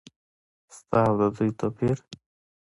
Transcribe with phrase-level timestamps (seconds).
[0.77, 1.97] ستا او د دوی توپیر؟